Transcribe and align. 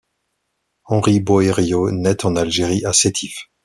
Henry 0.85 1.19
Boério 1.19 1.91
naît 1.91 2.25
en 2.25 2.35
Algérie, 2.35 2.83
à 2.85 2.91
Sétif. 2.91 3.51